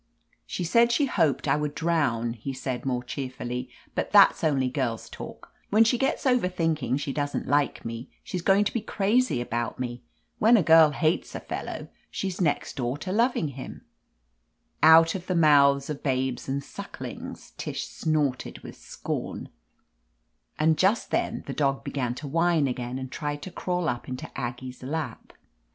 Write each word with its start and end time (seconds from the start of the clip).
"She 0.47 0.63
said 0.63 0.91
she 0.91 1.05
hoped 1.05 1.47
I 1.47 1.55
would 1.55 1.75
drown," 1.75 2.33
he 2.33 2.53
said, 2.53 2.87
more 2.87 3.03
cheerfully, 3.03 3.69
"but 3.93 4.11
that's 4.11 4.43
only 4.43 4.67
girl's 4.67 5.07
talk. 5.07 5.53
When 5.69 5.83
she 5.83 5.99
gets 5.99 6.25
over 6.25 6.47
thinking 6.49 6.97
she 6.97 7.13
doesn't 7.13 7.47
like 7.47 7.85
me, 7.85 8.09
she's 8.23 8.41
going 8.41 8.63
to 8.63 8.73
be 8.73 8.81
crazy 8.81 9.39
about 9.41 9.77
me. 9.79 10.01
When 10.39 10.57
a 10.57 10.63
girl 10.63 10.89
hates 10.89 11.35
a 11.35 11.39
fellow, 11.39 11.87
she's 12.09 12.41
next 12.41 12.77
door 12.77 12.97
to 12.97 13.11
loving 13.11 13.49
him."" 13.49 13.83
*Out 14.97 15.13
of 15.13 15.27
the 15.27 15.35
mouths 15.35 15.87
of 15.87 16.01
babes 16.01 16.49
and 16.49 16.63
suck 16.63 16.99
lings,'" 16.99 17.51
Tish 17.59 17.85
snorted 17.85 18.57
with 18.63 18.77
scorn, 18.77 19.49
and 20.57 20.79
just 20.79 21.11
then 21.11 21.43
313 21.43 21.43
THE 21.43 21.43
AMAZING 21.43 21.43
ADVENTURES 21.43 21.47
the 21.47 21.59
dog 21.59 21.83
began 21.83 22.15
to 22.15 22.27
whine 22.27 22.67
again 22.67 22.97
and 22.97 23.11
tried 23.11 23.43
to 23.43 23.51
crawl 23.51 23.87
up 23.87 24.09
into 24.09 24.35
Aggie's 24.35 24.81
lap. 24.81 25.33